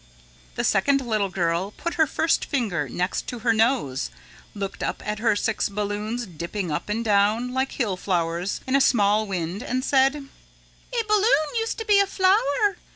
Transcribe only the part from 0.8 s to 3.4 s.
little girl put her first finger next to